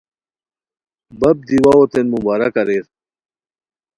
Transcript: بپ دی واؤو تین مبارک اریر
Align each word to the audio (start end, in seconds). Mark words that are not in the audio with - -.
بپ 1.19 1.37
دی 1.47 1.57
واؤو 1.63 1.85
تین 1.91 2.05
مبارک 2.13 2.53
اریر 2.61 2.85